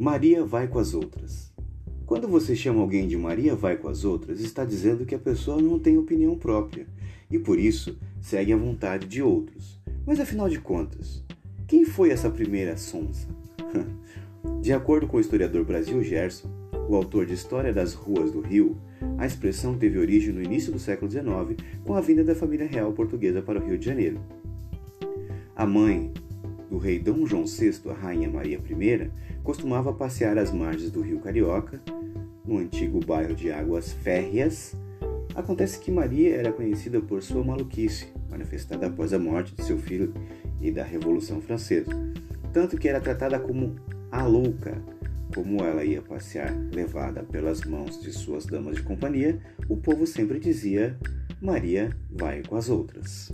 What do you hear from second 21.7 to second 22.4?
com a vinda da